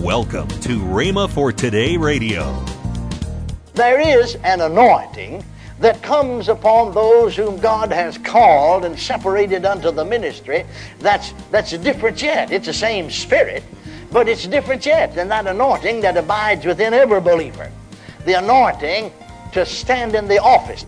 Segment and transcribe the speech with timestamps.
[0.00, 2.64] Welcome to Rhema for Today Radio.
[3.74, 5.44] There is an anointing
[5.80, 10.64] that comes upon those whom God has called and separated unto the ministry.
[10.98, 12.50] That's, that's different yet.
[12.50, 13.62] It's the same spirit,
[14.10, 17.70] but it's different yet than that anointing that abides within every believer.
[18.24, 19.12] The anointing
[19.52, 20.86] to stand in the office.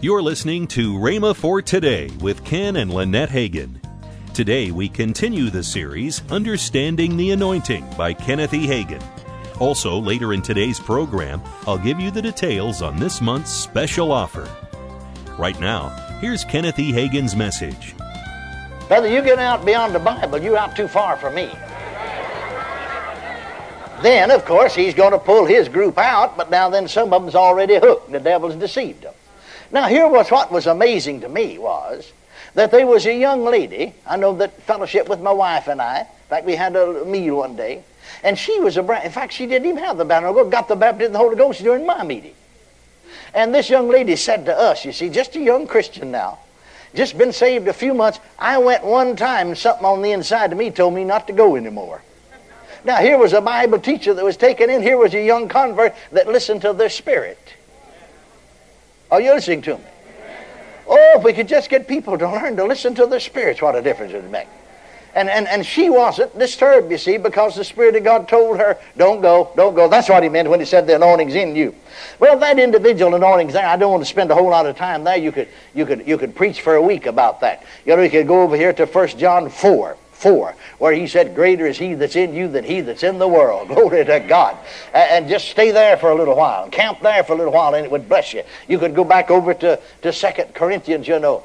[0.00, 3.83] You're listening to Rhema for Today with Ken and Lynette Hagin.
[4.34, 8.66] Today we continue the series Understanding the Anointing by Kenneth E.
[8.66, 9.00] Hagin.
[9.60, 14.50] Also, later in today's program, I'll give you the details on this month's special offer.
[15.38, 16.90] Right now, here's Kenneth E.
[16.90, 17.94] Hagin's message.
[18.88, 21.48] Brother, you get out beyond the Bible, you're out too far for me.
[24.02, 27.22] Then, of course, he's going to pull his group out, but now then some of
[27.22, 28.10] them's already hooked.
[28.10, 29.14] The devil's deceived them.
[29.70, 32.12] Now, here was what was amazing to me was
[32.54, 36.00] that there was a young lady, I know that fellowship with my wife and I,
[36.00, 37.82] in fact, we had a meal one day,
[38.22, 39.04] and she was a, brand.
[39.04, 41.62] in fact, she didn't even have the baptism, got the baptism of the Holy Ghost
[41.62, 42.34] during my meeting.
[43.34, 46.38] And this young lady said to us, you see, just a young Christian now,
[46.94, 48.20] just been saved a few months.
[48.38, 51.32] I went one time and something on the inside of me told me not to
[51.32, 52.02] go anymore.
[52.84, 54.82] Now, here was a Bible teacher that was taken in.
[54.82, 57.38] Here was a young convert that listened to their spirit.
[59.10, 59.84] Are you listening to me?
[61.14, 63.82] If we could just get people to learn to listen to their spirits, what a
[63.82, 64.48] difference it would make.
[65.14, 68.76] And, and, and she wasn't disturbed, you see, because the Spirit of God told her,
[68.96, 69.88] don't go, don't go.
[69.88, 71.72] That's what he meant when he said the anointing's in you.
[72.18, 73.64] Well, that individual anointing's there.
[73.64, 75.16] I don't want to spend a whole lot of time there.
[75.16, 77.64] You could, you could, you could preach for a week about that.
[77.86, 79.96] You know, you could go over here to 1 John 4.
[80.24, 83.28] 4, where he said, Greater is he that's in you than he that's in the
[83.28, 83.68] world.
[83.74, 84.56] Glory to God.
[84.94, 86.70] And just stay there for a little while.
[86.70, 88.42] Camp there for a little while, and it would bless you.
[88.66, 91.44] You could go back over to, to 2 Corinthians, you know.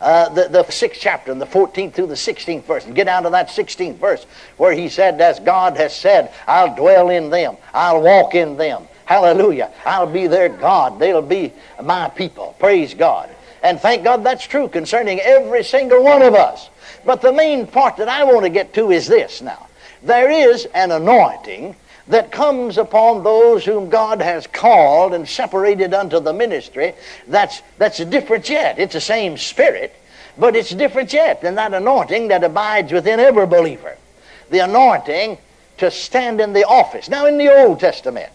[0.00, 3.24] Uh, the, the sixth chapter, and the 14th through the 16th verse, and get down
[3.24, 4.24] to that 16th verse
[4.56, 8.88] where he said, As God has said, I'll dwell in them, I'll walk in them.
[9.04, 9.70] Hallelujah.
[9.84, 10.98] I'll be their God.
[10.98, 12.56] They'll be my people.
[12.58, 13.28] Praise God.
[13.62, 16.70] And thank God that's true concerning every single one of us.
[17.04, 19.66] But the main part that I want to get to is this now.
[20.02, 21.76] There is an anointing
[22.08, 26.94] that comes upon those whom God has called and separated unto the ministry.
[27.28, 28.78] That's, that's different yet.
[28.78, 29.94] It's the same spirit,
[30.36, 33.96] but it's different yet than that anointing that abides within every believer.
[34.50, 35.38] The anointing
[35.78, 37.08] to stand in the office.
[37.08, 38.32] Now, in the Old Testament,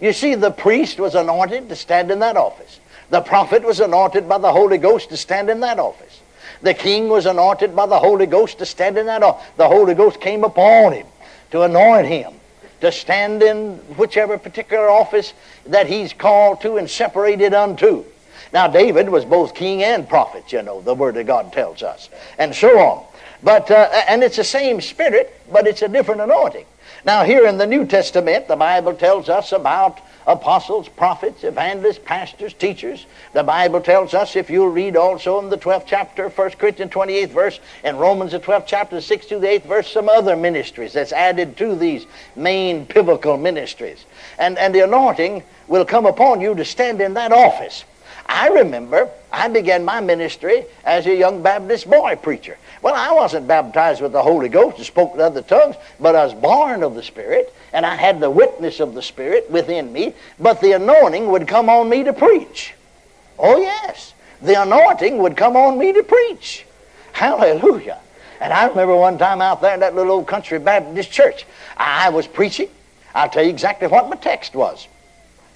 [0.00, 2.80] you see, the priest was anointed to stand in that office.
[3.10, 6.19] The prophet was anointed by the Holy Ghost to stand in that office.
[6.62, 9.48] The king was anointed by the Holy Ghost to stand in that office.
[9.56, 11.06] The Holy Ghost came upon him
[11.52, 12.34] to anoint him
[12.80, 15.32] to stand in whichever particular office
[15.66, 18.04] that he's called to and separated unto.
[18.52, 22.08] Now, David was both king and prophet, you know, the Word of God tells us,
[22.38, 23.04] and so on.
[23.42, 26.66] But, uh, and it's the same spirit, but it's a different anointing.
[27.04, 32.52] Now, here in the New Testament, the Bible tells us about apostles, prophets, evangelists, pastors,
[32.52, 33.06] teachers.
[33.32, 37.30] The Bible tells us, if you'll read also in the 12th chapter, 1 Corinthians 28th
[37.30, 41.12] verse, and Romans the 12th chapter, 6th to the 8th verse, some other ministries that's
[41.12, 42.06] added to these
[42.36, 44.04] main pivotal ministries.
[44.38, 47.84] And, and the anointing will come upon you to stand in that office.
[48.32, 52.56] I remember I began my ministry as a young Baptist boy preacher.
[52.80, 56.24] Well, I wasn't baptized with the Holy Ghost and spoke in other tongues, but I
[56.24, 60.14] was born of the Spirit, and I had the witness of the Spirit within me,
[60.38, 62.72] but the anointing would come on me to preach.
[63.36, 64.14] Oh, yes.
[64.40, 66.64] The anointing would come on me to preach.
[67.12, 67.98] Hallelujah.
[68.40, 72.10] And I remember one time out there in that little old country Baptist church, I
[72.10, 72.70] was preaching.
[73.12, 74.86] I'll tell you exactly what my text was.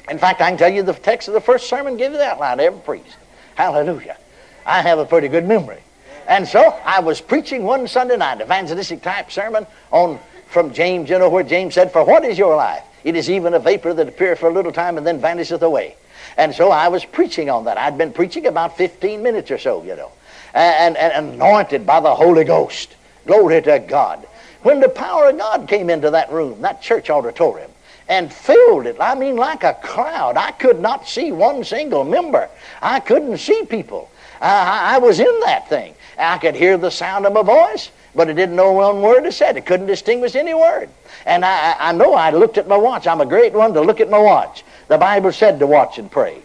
[0.09, 2.25] In fact, I can tell you the text of the first sermon, give you the
[2.25, 3.16] outline, to every priest.
[3.54, 4.19] Hallelujah.
[4.66, 5.81] I have a pretty good memory.
[6.26, 11.19] And so I was preaching one Sunday night, evangelistic type sermon on from James, you
[11.19, 12.82] know, where James said, For what is your life?
[13.03, 15.97] It is even a vapor that appeareth for a little time and then vanisheth away.
[16.37, 17.76] And so I was preaching on that.
[17.76, 20.10] I'd been preaching about 15 minutes or so, you know,
[20.54, 22.97] and, and anointed by the Holy Ghost.
[23.26, 24.26] Glory to God.
[24.62, 27.70] When the power of God came into that room, that church auditorium,
[28.09, 28.97] and filled it.
[29.01, 30.37] I mean, like a cloud.
[30.37, 32.49] I could not see one single member.
[32.83, 34.11] I couldn't see people.
[34.41, 35.95] I, I was in that thing.
[36.19, 39.33] I could hear the sound of my voice, but it didn't know one word it
[39.33, 39.56] said.
[39.56, 40.91] It couldn't distinguish any word.
[41.27, 43.06] And I, I know I looked at my watch.
[43.06, 44.65] I'm a great one to look at my watch.
[44.89, 46.43] The Bible said to watch and pray.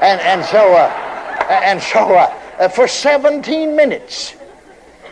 [0.00, 4.36] And, and so, uh, and so uh, for 17 minutes.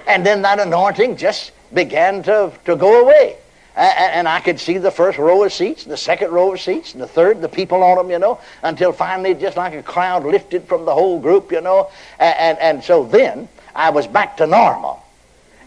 [0.07, 3.37] And then that anointing just began to, to go away
[3.79, 7.03] and I could see the first row of seats, the second row of seats, and
[7.03, 10.65] the third, the people on them, you know, until finally just like a cloud lifted
[10.65, 11.91] from the whole group, you know.
[12.19, 15.05] And, and, and so then I was back to normal.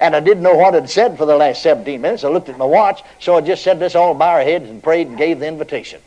[0.01, 2.23] And I didn't know what I'd said for the last 17 minutes.
[2.23, 4.83] I looked at my watch, so I just said this all by our heads and
[4.83, 6.01] prayed and gave the invitation.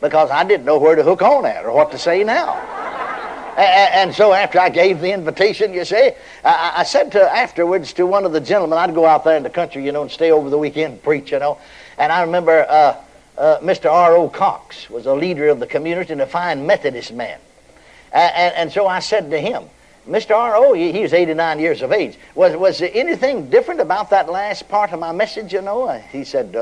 [0.00, 2.81] Because I didn't know where to hook on at or what to say now.
[3.56, 6.12] And so after I gave the invitation, you see,
[6.44, 9.50] I said to afterwards to one of the gentlemen, I'd go out there in the
[9.50, 11.58] country, you know, and stay over the weekend and preach, you know.
[11.98, 12.96] And I remember uh,
[13.36, 13.90] uh, Mr.
[13.90, 14.28] R.O.
[14.28, 17.38] Cox was a leader of the community and a fine Methodist man.
[18.12, 19.64] And, and so I said to him,
[20.08, 20.34] Mr.
[20.34, 22.18] R.O., he, was 89 years of age.
[22.34, 25.88] Was, was there anything different about that last part of my message, you know?
[26.10, 26.56] He said,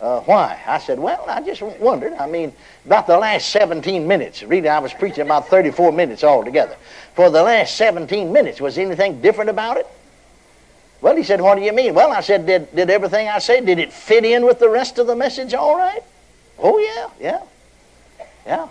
[0.00, 0.60] uh, why?
[0.66, 2.12] I said, well, I just wondered.
[2.14, 2.52] I mean,
[2.84, 4.42] about the last 17 minutes.
[4.42, 6.76] Really, I was preaching about 34 minutes altogether.
[7.14, 9.86] For the last 17 minutes, was anything different about it?
[11.00, 11.94] Well, he said, what do you mean?
[11.94, 14.98] Well, I said, did, did everything I said, did it fit in with the rest
[14.98, 16.02] of the message all right?
[16.58, 18.68] Oh, yeah, yeah, yeah.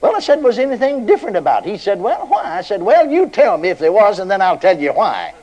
[0.00, 1.70] Well, I said, was anything different about it?
[1.70, 2.58] He said, well, why?
[2.58, 5.34] I said, well, you tell me if there was, and then I'll tell you why.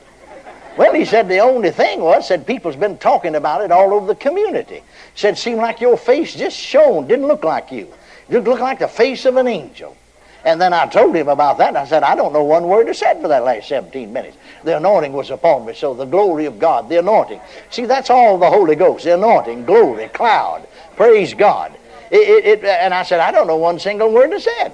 [0.76, 4.06] Well, he said the only thing was, said people's been talking about it all over
[4.06, 4.82] the community.
[5.14, 7.92] Said, seemed like your face just shone, didn't look like you.
[8.28, 9.96] You looked like the face of an angel.
[10.44, 12.86] And then I told him about that, and I said, I don't know one word
[12.86, 14.36] to say for that last 17 minutes.
[14.62, 17.40] The anointing was upon me, so the glory of God, the anointing.
[17.70, 20.68] See, that's all the Holy Ghost, the anointing, glory, cloud.
[20.94, 21.74] Praise God.
[22.10, 24.72] It, it, it, and I said, I don't know one single word to say.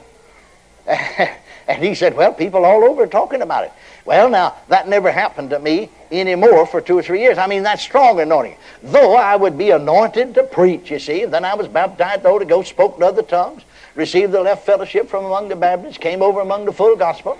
[1.75, 3.73] and he said, Well, people all over are talking about it.
[4.05, 7.39] Well, now, that never happened to me anymore for two or three years.
[7.39, 8.57] I mean, that's strong anointing.
[8.83, 12.29] Though I would be anointed to preach, you see, and then I was baptized, the
[12.29, 13.63] Holy Ghost spoke in other tongues,
[13.95, 17.39] received the left fellowship from among the Baptists, came over among the full gospel.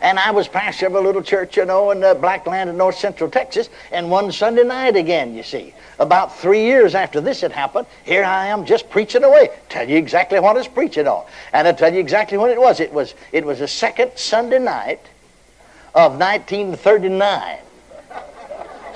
[0.00, 2.70] And I was pastor of a little church, you know, in uh, the black land
[2.70, 3.68] in north central Texas.
[3.92, 8.24] And one Sunday night again, you see, about three years after this had happened, here
[8.24, 9.50] I am just preaching away.
[9.68, 11.24] Tell you exactly what I was preaching on.
[11.52, 12.80] And I'll tell you exactly when it was.
[12.80, 15.00] It was, it was the second Sunday night
[15.94, 17.58] of 1939.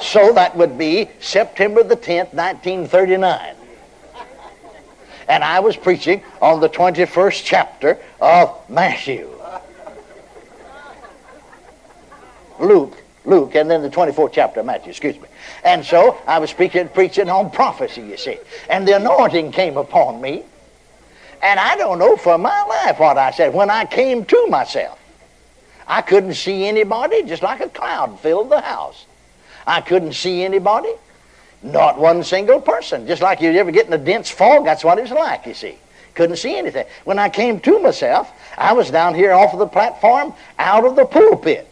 [0.01, 3.57] So that would be September the 10th, 1939.
[5.29, 9.40] And I was preaching on the 21st chapter of Matthew.
[12.61, 15.29] Luke, Luke, and then the 24th chapter of Matthew, excuse me.
[15.65, 18.39] And so I was preaching, preaching on prophecy, you see.
[18.69, 20.45] And the anointing came upon me.
[21.43, 24.99] And I don't know for my life what I said when I came to myself.
[25.87, 29.07] I couldn't see anybody, just like a cloud filled the house.
[29.67, 30.93] I couldn't see anybody,
[31.63, 33.07] not one single person.
[33.07, 35.77] Just like you ever get in a dense fog, that's what it's like, you see.
[36.15, 36.87] Couldn't see anything.
[37.05, 40.97] When I came to myself, I was down here off of the platform, out of
[40.97, 41.70] the pulpit.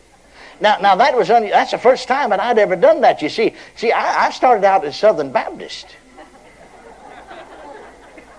[0.60, 3.22] Now, now that was un- that's the first time that I'd ever done that.
[3.22, 5.86] You see, see, I, I started out as Southern Baptist,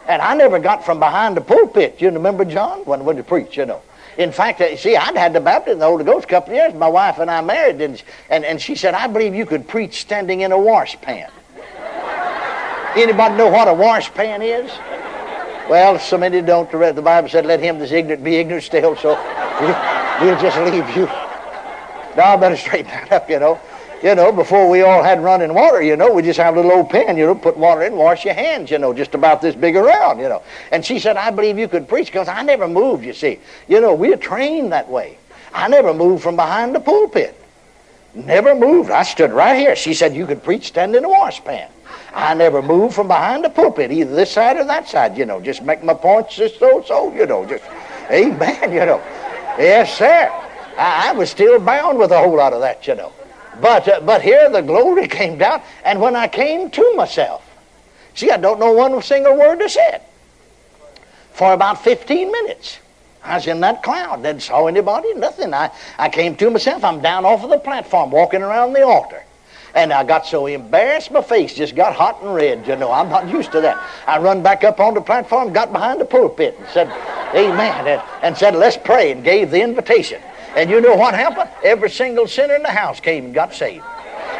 [0.07, 2.01] and I never got from behind the pulpit.
[2.01, 3.81] You remember John when when you preach, you know.
[4.17, 6.57] In fact, uh, see, I'd had the baptism of the Holy Ghost a couple of
[6.57, 6.73] years.
[6.73, 10.01] My wife and I married, and, and, and she said, I believe you could preach
[10.01, 11.31] standing in a wash pan.
[12.97, 14.69] Anybody know what a wash pan is?
[15.69, 16.69] Well, so many don't.
[16.69, 19.09] The Bible said, let him that's ignorant be ignorant still, so
[19.61, 19.77] we'll,
[20.19, 21.07] we'll just leave you.
[22.15, 23.59] Now I better straighten that up, you know.
[24.01, 26.71] You know, before we all had running water, you know, we just have a little
[26.71, 29.55] old pan, you know, put water in, wash your hands, you know, just about this
[29.55, 30.41] big around, you know.
[30.71, 33.39] And she said, I believe you could preach because I never moved, you see.
[33.67, 35.17] You know, we're trained that way.
[35.53, 37.35] I never moved from behind the pulpit.
[38.13, 38.89] Never moved.
[38.89, 39.75] I stood right here.
[39.75, 41.69] She said, You could preach standing in a wash pan.
[42.13, 45.41] I never moved from behind the pulpit, either this side or that side, you know.
[45.41, 47.45] Just make my points just so, so, you know.
[47.45, 47.63] Just,
[48.09, 49.01] amen, you know.
[49.57, 50.38] Yes, sir.
[50.79, 53.11] I, I was still bound with a whole lot of that, you know.
[53.61, 57.43] But, uh, but here the glory came down, and when I came to myself,
[58.15, 60.01] see, I don't know one single word to say.
[61.33, 62.79] For about 15 minutes,
[63.23, 64.23] I was in that cloud.
[64.23, 65.53] Didn't saw anybody, nothing.
[65.53, 66.83] I, I came to myself.
[66.83, 69.23] I'm down off of the platform, walking around the altar.
[69.75, 72.65] And I got so embarrassed, my face just got hot and red.
[72.65, 73.77] You know, I'm not used to that.
[74.07, 76.87] I run back up on the platform, got behind the pulpit, and said,
[77.35, 80.21] Amen, and, and said, Let's pray, and gave the invitation.
[80.55, 81.49] And you know what happened?
[81.63, 83.83] Every single sinner in the house came and got saved.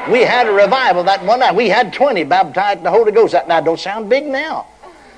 [0.09, 1.55] We had a revival that one night.
[1.55, 3.33] We had 20 baptized in the Holy Ghost.
[3.33, 3.65] That night.
[3.65, 4.67] don't sound big now.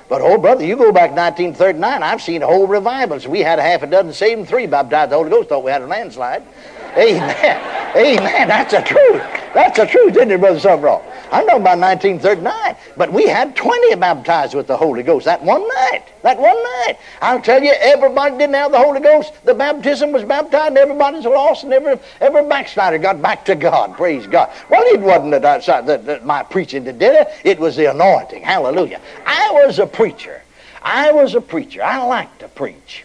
[0.08, 3.26] But oh, brother, you go back 1939, I've seen a whole revivals.
[3.26, 5.48] We had a half a dozen saved and three baptized the Holy Ghost.
[5.48, 6.42] Thought we had a landslide.
[6.98, 7.96] Amen.
[7.96, 8.48] Amen.
[8.48, 9.41] That's the truth.
[9.54, 11.02] That's the truth, isn't it, Brother Sumrall?
[11.30, 12.76] I'm talking about 1939.
[12.96, 16.04] But we had 20 baptized with the Holy Ghost that one night.
[16.22, 16.98] That one night.
[17.20, 19.32] I'll tell you, everybody didn't have the Holy Ghost.
[19.44, 23.94] The baptism was baptized, and everybody's lost, and every, every backslider got back to God.
[23.96, 24.50] Praise God.
[24.70, 27.28] Well, it wasn't that, I, that, that my preaching that did it.
[27.44, 28.42] It was the anointing.
[28.42, 29.00] Hallelujah.
[29.26, 30.42] I was a preacher.
[30.82, 31.82] I was a preacher.
[31.82, 33.04] I liked to preach.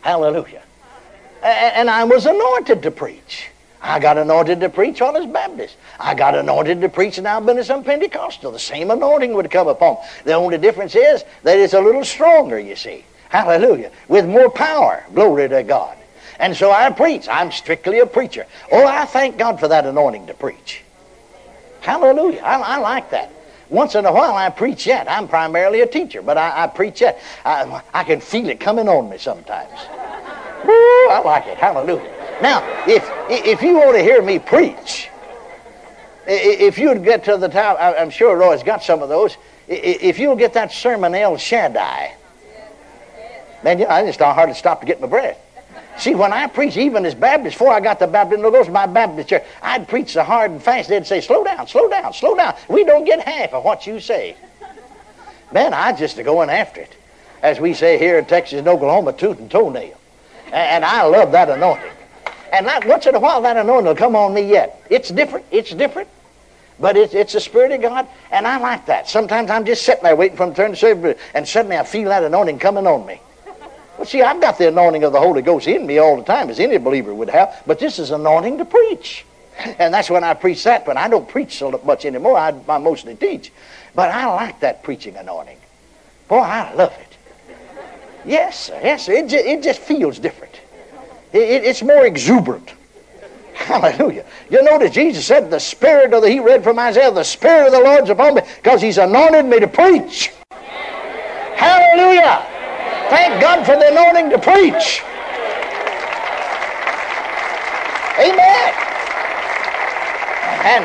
[0.00, 0.62] Hallelujah.
[1.42, 3.50] And I was anointed to preach.
[3.80, 5.76] I got anointed to preach on as Baptist.
[6.00, 8.50] I got anointed to preach and I've been as some Pentecostal.
[8.50, 9.98] The same anointing would come upon.
[10.24, 13.04] The only difference is that it's a little stronger, you see.
[13.28, 13.92] Hallelujah.
[14.08, 15.04] With more power.
[15.14, 15.96] Glory to God.
[16.38, 17.28] And so I preach.
[17.28, 18.46] I'm strictly a preacher.
[18.72, 20.82] Oh, I thank God for that anointing to preach.
[21.80, 22.40] Hallelujah.
[22.40, 23.32] I, I like that.
[23.70, 25.08] Once in a while I preach yet.
[25.10, 27.20] I'm primarily a teacher, but I, I preach yet.
[27.44, 29.70] I, I can feel it coming on me sometimes.
[30.64, 30.72] Woo,
[31.10, 31.58] I like it.
[31.58, 32.17] Hallelujah.
[32.40, 35.08] Now, if, if you want to hear me preach,
[36.26, 39.36] if you'd get to the time, I'm sure Roy's got some of those.
[39.66, 42.14] If you'll get that sermon El Shaddai,
[43.64, 45.38] man, I just hardly stop to get my breath.
[45.98, 48.86] See, when I preach, even as Baptist, before I got the Baptist, no, goes my
[48.86, 52.36] Baptist church, I'd preach so hard and fast, they'd say, slow down, slow down, slow
[52.36, 52.54] down.
[52.68, 54.36] We don't get half of what you say.
[55.50, 56.94] Man, I just a going after it.
[57.42, 59.98] As we say here in Texas and Oklahoma, tooth and toenail.
[60.52, 61.87] And I love that anointing.
[62.52, 64.82] And once in a while, that anointing will come on me yet.
[64.90, 65.46] It's different.
[65.50, 66.08] It's different.
[66.80, 69.08] But it's, it's the Spirit of God, and I like that.
[69.08, 71.82] Sometimes I'm just sitting there waiting for him to turn the service, and suddenly I
[71.82, 73.20] feel that anointing coming on me.
[73.96, 76.50] Well, see, I've got the anointing of the Holy Ghost in me all the time,
[76.50, 79.24] as any believer would have, but this is anointing to preach.
[79.80, 82.38] And that's when I preach that, but I don't preach so much anymore.
[82.38, 83.50] I, I mostly teach.
[83.92, 85.58] But I like that preaching anointing.
[86.28, 87.16] Boy, I love it.
[88.24, 88.80] Yes, sir.
[88.80, 89.14] Yes, sir.
[89.14, 90.47] It, just, it just feels different.
[91.32, 92.72] It, it, it's more exuberant.
[93.54, 94.24] Hallelujah.
[94.50, 97.72] You notice Jesus said, The Spirit of the, he read from Isaiah, the Spirit of
[97.72, 100.30] the Lord's upon me because he's anointed me to preach.
[101.56, 102.46] Hallelujah.
[103.10, 105.02] Thank God for the anointing to preach.
[108.18, 108.74] Amen.
[110.64, 110.84] And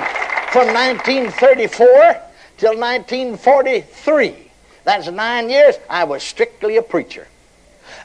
[0.51, 2.21] from 1934
[2.57, 4.35] till 1943,
[4.83, 7.27] that's nine years, I was strictly a preacher.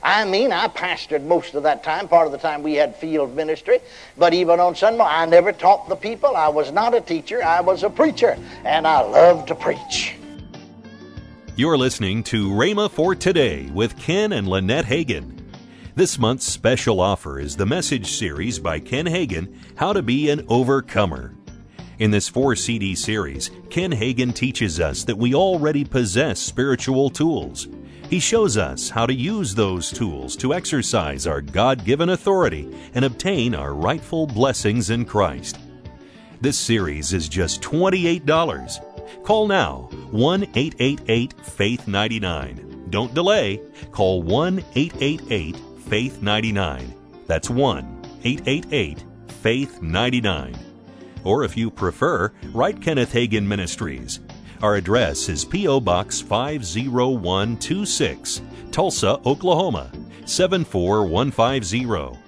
[0.03, 2.09] I mean, I pastored most of that time.
[2.09, 3.81] Part of the time we had field ministry.
[4.17, 6.37] But even on Sunday, I never taught the people.
[6.37, 7.43] I was not a teacher.
[7.43, 8.39] I was a preacher.
[8.65, 10.15] And I loved to preach.
[11.57, 15.41] You're listening to Rhema for Today with Ken and Lynette Hagin.
[15.97, 20.47] This month's special offer is the message series by Ken Hagin, How to Be an
[20.49, 21.35] Overcomer.
[21.99, 27.67] In this four CD series, Ken Hagin teaches us that we already possess spiritual tools.
[28.11, 33.05] He shows us how to use those tools to exercise our God given authority and
[33.05, 35.59] obtain our rightful blessings in Christ.
[36.41, 39.25] This series is just $28.
[39.25, 42.87] Call now 1 888 Faith 99.
[42.89, 43.61] Don't delay.
[43.93, 46.95] Call 1 888 Faith 99.
[47.27, 49.05] That's 1 888
[49.43, 50.57] Faith 99.
[51.25, 54.21] Or if you prefer, write Kenneth Hagin Ministries.
[54.61, 55.79] Our address is P.O.
[55.81, 59.89] Box 50126, Tulsa, Oklahoma
[60.25, 62.19] 74150.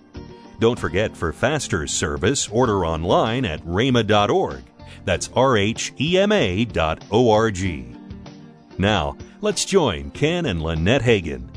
[0.60, 4.62] Don't forget for faster service, order online at rhema.org.
[5.04, 7.96] That's R-H-E-M-A dot O-R-G.
[8.78, 11.48] Now, let's join Ken and Lynette Hagin.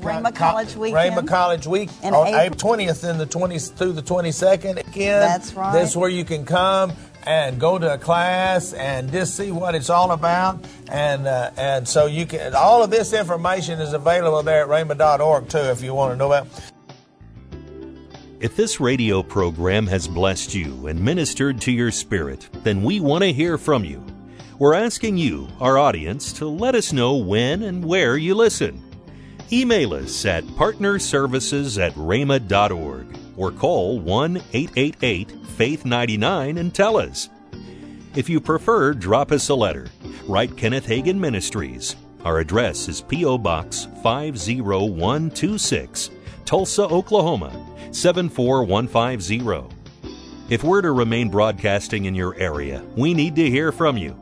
[0.00, 0.94] Rhema College Week.
[0.94, 2.40] Rhema College Week In on April.
[2.40, 4.78] April 20th and the 20th through the 22nd.
[4.78, 5.72] Again, That's right.
[5.72, 6.92] This is where you can come
[7.24, 10.64] and go to a class and just see what it's all about.
[10.88, 15.48] And uh, and so you can all of this information is available there at rhema.org
[15.48, 16.48] too if you want to know about.
[18.40, 23.24] If this radio program has blessed you and ministered to your spirit, then we want
[23.24, 24.04] to hear from you.
[24.60, 28.82] We're asking you, our audience, to let us know when and where you listen.
[29.50, 33.06] Email us at partnerservices at rhema.org
[33.38, 37.30] or call 1 888 Faith 99 and tell us.
[38.14, 39.86] If you prefer, drop us a letter.
[40.26, 41.94] Write Kenneth Hagin Ministries.
[42.24, 43.38] Our address is P.O.
[43.38, 46.10] Box 50126,
[46.44, 47.52] Tulsa, Oklahoma
[47.92, 49.76] 74150.
[50.48, 54.16] If we're to remain broadcasting in your area, we need to hear from you.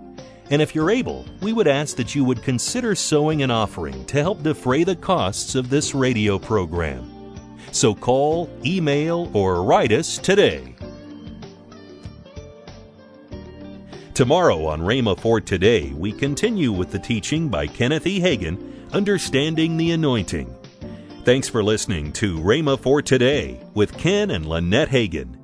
[0.50, 4.20] And if you're able, we would ask that you would consider sowing an offering to
[4.20, 7.15] help defray the costs of this radio program.
[7.72, 10.74] So call, email, or write us today.
[14.14, 18.18] Tomorrow on Rhema for Today, we continue with the teaching by Kenneth E.
[18.18, 20.54] Hagin, Understanding the Anointing.
[21.24, 25.36] Thanks for listening to Rhema for Today with Ken and Lynette Hagin.